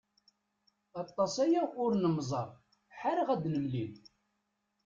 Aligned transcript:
Aṭas 1.01 1.33
aya 1.45 1.61
ur 1.83 1.91
nemẓer, 1.95 2.49
ḥareɣ 2.99 3.27
ad 3.31 3.43
nemlil. 3.47 3.93